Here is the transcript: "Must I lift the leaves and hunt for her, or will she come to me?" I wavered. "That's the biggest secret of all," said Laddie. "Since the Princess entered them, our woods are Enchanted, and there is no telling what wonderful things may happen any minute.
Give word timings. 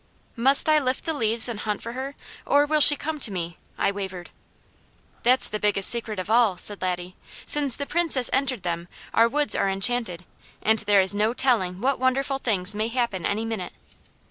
"Must 0.35 0.67
I 0.67 0.79
lift 0.79 1.05
the 1.05 1.13
leaves 1.15 1.47
and 1.47 1.59
hunt 1.59 1.83
for 1.83 1.91
her, 1.93 2.15
or 2.43 2.65
will 2.65 2.79
she 2.81 2.95
come 2.95 3.19
to 3.19 3.29
me?" 3.31 3.59
I 3.77 3.91
wavered. 3.91 4.31
"That's 5.21 5.47
the 5.47 5.59
biggest 5.59 5.91
secret 5.91 6.17
of 6.17 6.27
all," 6.27 6.57
said 6.57 6.81
Laddie. 6.81 7.15
"Since 7.45 7.75
the 7.75 7.85
Princess 7.85 8.27
entered 8.33 8.63
them, 8.63 8.87
our 9.13 9.27
woods 9.27 9.53
are 9.53 9.69
Enchanted, 9.69 10.25
and 10.63 10.79
there 10.79 11.01
is 11.01 11.13
no 11.13 11.35
telling 11.35 11.81
what 11.81 11.99
wonderful 11.99 12.39
things 12.39 12.73
may 12.73 12.87
happen 12.87 13.27
any 13.27 13.45
minute. 13.45 13.73